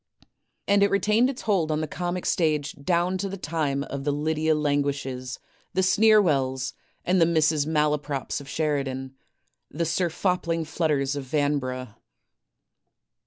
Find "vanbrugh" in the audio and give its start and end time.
11.25-11.93